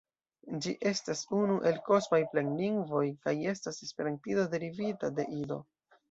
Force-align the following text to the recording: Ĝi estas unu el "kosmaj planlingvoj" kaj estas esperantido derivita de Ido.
Ĝi 0.65 0.71
estas 0.91 1.19
unu 1.39 1.57
el 1.71 1.75
"kosmaj 1.89 2.19
planlingvoj" 2.31 3.03
kaj 3.25 3.33
estas 3.51 3.77
esperantido 3.89 4.47
derivita 4.55 5.11
de 5.21 5.27
Ido. 5.41 5.59